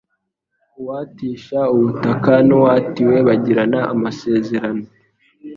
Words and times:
uwatisha 0.79 1.59
ubutaka 1.75 2.31
n 2.47 2.49
uwatiwe 2.57 3.17
bagirana 3.27 3.79
amasezerano 3.93 4.85